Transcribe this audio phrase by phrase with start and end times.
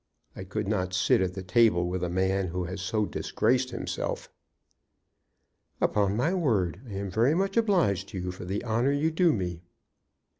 [0.35, 4.31] I could not sit at the table with a man who has so disgraced himself."
[5.79, 9.31] "Upon my word I am very much obliged to you for the honor you do
[9.31, 9.61] me."